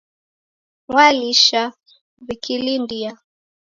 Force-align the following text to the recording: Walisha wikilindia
Walisha 0.95 1.73
wikilindia 2.27 3.17